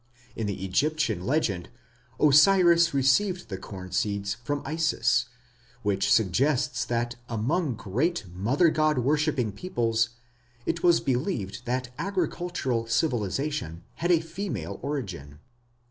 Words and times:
In 0.35 0.47
the 0.47 0.65
Egyptian 0.65 1.27
legend 1.27 1.69
Osiris 2.19 2.91
received 2.91 3.49
the 3.49 3.57
corn 3.59 3.91
seeds 3.91 4.33
from 4.33 4.63
Isis, 4.65 5.27
which 5.83 6.11
suggests 6.11 6.83
that 6.85 7.17
among 7.29 7.75
Great 7.75 8.25
Mother 8.33 8.71
worshipping 8.99 9.51
peoples, 9.51 10.09
it 10.65 10.81
was 10.81 11.01
believed 11.01 11.67
that 11.67 11.93
agricultural 11.99 12.87
civilization 12.87 13.83
had 13.97 14.09
a 14.11 14.21
female 14.21 14.79
origin. 14.81 15.37